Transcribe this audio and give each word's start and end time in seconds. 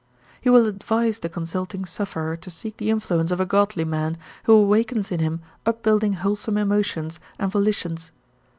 He 0.41 0.49
will 0.49 0.65
advise 0.65 1.19
the 1.19 1.29
consulting 1.29 1.85
sufferer 1.85 2.35
to 2.35 2.49
seek 2.49 2.77
the 2.77 2.89
influence 2.89 3.29
of 3.29 3.39
a 3.39 3.45
godly 3.45 3.85
man 3.85 4.17
who 4.45 4.53
awakens 4.53 5.11
in 5.11 5.19
him 5.19 5.41
upbuilding 5.63 6.13
wholesome 6.13 6.57
emotions 6.57 7.19
and 7.37 7.51
volitions. 7.51 8.09